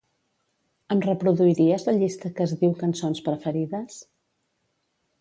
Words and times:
Em 0.95 1.03
reproduiries 1.07 1.87
la 1.89 1.95
llista 1.99 2.33
que 2.39 2.49
es 2.49 2.57
diu 2.65 2.75
cançons 2.83 3.25
preferides? 3.31 4.03